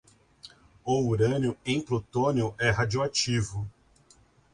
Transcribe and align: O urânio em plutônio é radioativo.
O 0.83 0.99
urânio 1.05 1.55
em 1.63 1.79
plutônio 1.79 2.55
é 2.57 2.71
radioativo. 2.71 3.69